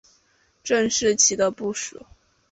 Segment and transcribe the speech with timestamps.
[0.63, 2.03] 郑士琦的部属。